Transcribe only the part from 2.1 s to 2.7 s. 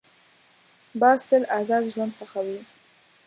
خوښوي